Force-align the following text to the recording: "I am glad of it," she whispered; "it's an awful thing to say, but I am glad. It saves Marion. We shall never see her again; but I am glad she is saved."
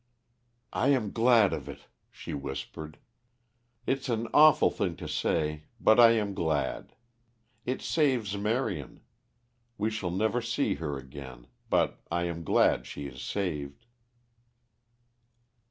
"I 0.73 0.87
am 0.87 1.11
glad 1.11 1.53
of 1.53 1.69
it," 1.69 1.85
she 2.09 2.33
whispered; 2.33 2.97
"it's 3.85 4.09
an 4.09 4.27
awful 4.33 4.71
thing 4.71 4.95
to 4.95 5.07
say, 5.07 5.65
but 5.79 5.99
I 5.99 6.09
am 6.13 6.33
glad. 6.33 6.95
It 7.67 7.83
saves 7.83 8.35
Marion. 8.35 9.01
We 9.77 9.91
shall 9.91 10.09
never 10.09 10.41
see 10.41 10.73
her 10.81 10.97
again; 10.97 11.45
but 11.69 11.99
I 12.09 12.23
am 12.23 12.43
glad 12.43 12.87
she 12.87 13.05
is 13.05 13.21
saved." 13.21 13.85